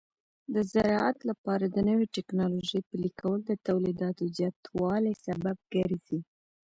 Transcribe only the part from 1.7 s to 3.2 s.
نوې ټکنالوژۍ پلي